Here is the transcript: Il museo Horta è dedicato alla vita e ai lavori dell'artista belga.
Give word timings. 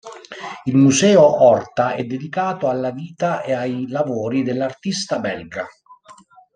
Il 0.63 0.77
museo 0.77 1.21
Horta 1.43 1.93
è 1.93 2.03
dedicato 2.05 2.67
alla 2.69 2.89
vita 2.89 3.43
e 3.43 3.53
ai 3.53 3.87
lavori 3.89 4.41
dell'artista 4.41 5.19
belga. 5.19 5.67